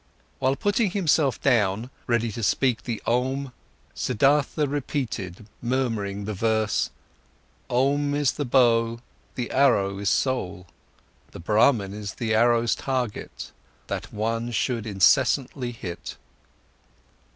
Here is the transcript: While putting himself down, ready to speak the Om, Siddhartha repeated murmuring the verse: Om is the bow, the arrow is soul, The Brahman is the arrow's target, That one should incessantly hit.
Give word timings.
While 0.39 0.55
putting 0.55 0.89
himself 0.89 1.39
down, 1.39 1.91
ready 2.07 2.31
to 2.31 2.41
speak 2.41 2.81
the 2.85 3.03
Om, 3.05 3.53
Siddhartha 3.93 4.65
repeated 4.67 5.45
murmuring 5.61 6.25
the 6.25 6.33
verse: 6.33 6.89
Om 7.69 8.15
is 8.15 8.31
the 8.31 8.43
bow, 8.43 8.99
the 9.35 9.51
arrow 9.51 9.99
is 9.99 10.09
soul, 10.09 10.65
The 11.29 11.39
Brahman 11.39 11.93
is 11.93 12.15
the 12.15 12.33
arrow's 12.33 12.73
target, 12.73 13.51
That 13.85 14.11
one 14.11 14.49
should 14.49 14.87
incessantly 14.87 15.71
hit. 15.71 16.17